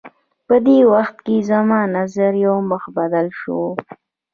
[0.47, 3.73] په دې وخت کې زما نظر یو مخ بدل شوی و.